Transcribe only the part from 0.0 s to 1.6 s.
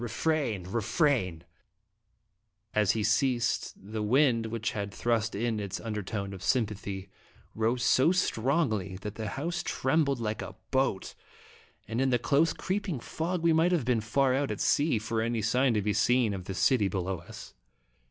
Refrain! Refrain!